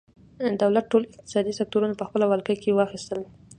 [0.61, 3.21] دولت ټول اقتصادي سکتورونه په خپله ولکه کې واخیستل.